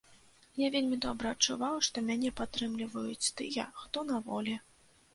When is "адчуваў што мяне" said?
1.37-2.33